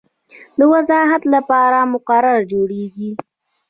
[0.57, 3.11] د وضاحت لپاره مقرره جوړیږي.